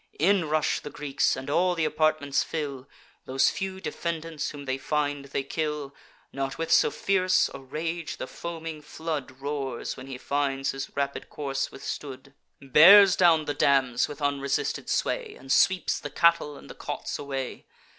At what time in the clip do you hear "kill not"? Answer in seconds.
5.43-6.57